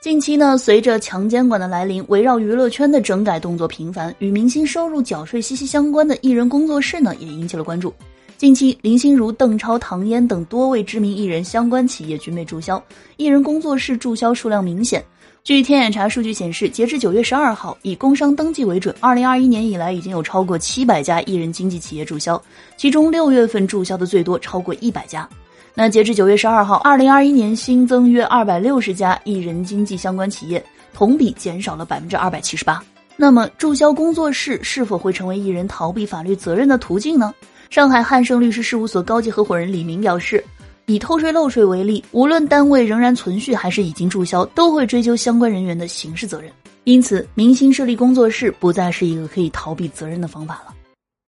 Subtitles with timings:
[0.00, 7.92] 近期呢，随着强监管的来临，围绕娱乐圈的整改动作频繁，与明星收入缴税息息相关的艺人工作室呢，也引起了关注。
[8.36, 12.80] 近期，林心如、邓超、唐嫣等多位知名艺人相关企业均被注销，
[13.16, 15.04] 艺人工作室注销数量明显。
[15.42, 22.40] 据天眼查数据显示，截至九月十二号，以工商登记为准，二零二一年以来已经有超过七百家艺人经纪企业注销，
[22.76, 25.28] 其中六月份注销的最多，超过一百家。
[25.80, 30.60] 那截至九月十二号，二零二一年新增约二百六十家艺人经纪相关企业，
[30.92, 32.82] 同比减少了百分之二百七十八。
[33.14, 37.32] 那么，注销工作室是否会成为艺人逃避法律责任的途径呢？
[37.70, 40.42] 上海汉盛律师事务所高级合伙人李明表示，
[40.86, 46.50] 以偷税漏税为例，无论单位仍然存续还是已经注销，都会追究相关人员的刑事责任。
[46.82, 50.74] 因此，明星设立工作室不再是一个可以逃避责任的方法了。